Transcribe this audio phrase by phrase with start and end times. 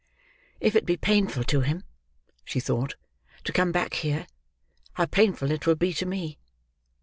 [0.59, 1.83] "If it be painful to him,"
[2.43, 2.95] she thought,
[3.43, 4.25] "to come back here,
[4.93, 6.39] how painful it will be to me!